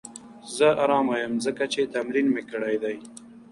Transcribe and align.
زه 0.55 0.67
ارامه 0.83 1.15
یم 1.23 1.33
ځکه 1.45 1.63
چې 1.73 1.91
تمرین 1.95 2.27
مې 2.33 2.43
کړی 2.51 2.75
دی. 2.83 2.95